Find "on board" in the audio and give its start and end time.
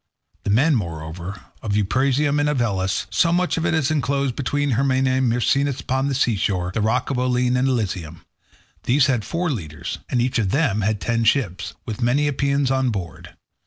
12.71-13.35